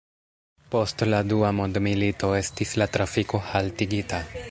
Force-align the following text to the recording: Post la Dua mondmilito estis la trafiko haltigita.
Post 0.75 1.03
la 1.09 1.19
Dua 1.33 1.53
mondmilito 1.59 2.33
estis 2.41 2.75
la 2.83 2.91
trafiko 2.97 3.47
haltigita. 3.53 4.29